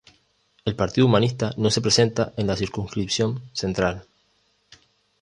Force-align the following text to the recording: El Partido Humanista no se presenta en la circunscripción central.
El 0.65 0.75
Partido 0.75 1.05
Humanista 1.05 1.53
no 1.57 1.69
se 1.69 1.79
presenta 1.79 2.33
en 2.35 2.47
la 2.47 2.55
circunscripción 2.57 3.39
central. 3.53 4.07